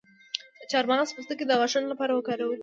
د 0.59 0.61
چارمغز 0.71 1.09
پوستکی 1.15 1.45
د 1.47 1.51
غاښونو 1.59 1.91
لپاره 1.93 2.11
وکاروئ 2.13 2.57